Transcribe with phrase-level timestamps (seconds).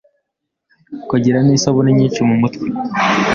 [1.03, 2.67] ukagira n’isabune nyinshi mumutwe